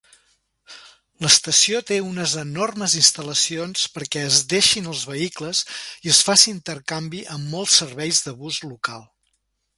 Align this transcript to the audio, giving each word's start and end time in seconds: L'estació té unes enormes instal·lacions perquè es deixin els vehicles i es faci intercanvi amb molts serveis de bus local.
L'estació 1.25 1.81
té 1.89 1.99
unes 2.05 2.33
enormes 2.43 2.95
instal·lacions 3.01 3.83
perquè 3.99 4.25
es 4.31 4.39
deixin 4.55 4.89
els 4.95 5.05
vehicles 5.11 5.63
i 6.09 6.13
es 6.17 6.23
faci 6.31 6.51
intercanvi 6.57 7.23
amb 7.37 7.55
molts 7.59 7.79
serveis 7.85 8.25
de 8.31 8.37
bus 8.43 8.61
local. 8.73 9.09